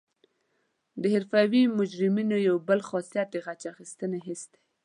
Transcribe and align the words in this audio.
د 1.01 1.03
حرفوي 1.13 1.63
مجرمینو 1.79 2.37
یو 2.47 2.55
بل 2.67 2.79
خاصیت 2.89 3.27
د 3.31 3.35
غچ 3.45 3.61
اخیستنې 3.73 4.19
حس 4.27 4.43
دی 4.51 4.59